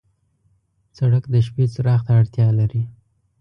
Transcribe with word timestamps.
سړک 0.97 1.23
د 1.29 1.35
شپې 1.45 1.65
څراغ 1.73 2.01
ته 2.07 2.11
اړتیا 2.19 2.47
لري. 2.59 2.83